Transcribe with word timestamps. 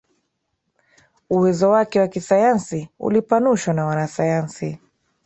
Uwezo 1.29 1.69
wake 1.69 1.99
wa 1.99 2.07
kisayansi 2.07 2.89
ulipanushwa 2.99 3.73
na 3.73 3.85
wanasayansi 3.85 4.79